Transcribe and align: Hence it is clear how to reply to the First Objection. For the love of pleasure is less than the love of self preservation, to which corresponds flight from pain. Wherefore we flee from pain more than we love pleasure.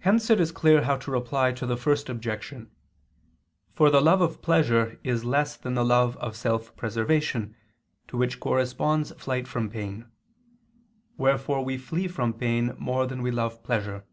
Hence 0.00 0.30
it 0.30 0.40
is 0.40 0.50
clear 0.50 0.82
how 0.82 0.96
to 0.96 1.12
reply 1.12 1.52
to 1.52 1.64
the 1.64 1.76
First 1.76 2.08
Objection. 2.08 2.72
For 3.72 3.88
the 3.88 4.00
love 4.00 4.20
of 4.20 4.42
pleasure 4.42 4.98
is 5.04 5.24
less 5.24 5.54
than 5.56 5.74
the 5.74 5.84
love 5.84 6.16
of 6.16 6.34
self 6.34 6.74
preservation, 6.74 7.54
to 8.08 8.16
which 8.16 8.40
corresponds 8.40 9.12
flight 9.12 9.46
from 9.46 9.70
pain. 9.70 10.10
Wherefore 11.16 11.64
we 11.64 11.78
flee 11.78 12.08
from 12.08 12.32
pain 12.34 12.74
more 12.80 13.06
than 13.06 13.22
we 13.22 13.30
love 13.30 13.62
pleasure. 13.62 14.04